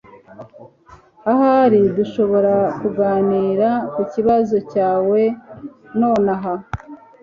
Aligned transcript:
Ahari 1.31 1.81
dushobora 1.97 2.55
kuganira 2.79 3.69
kukibazo 3.93 4.55
cyawe 4.71 5.21
nonaha 5.99 6.53